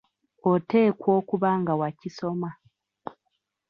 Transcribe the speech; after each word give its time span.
Oteekwa 0.51 1.09
okuba 1.19 1.49
nga 1.59 1.73
wakisoma. 1.79 2.49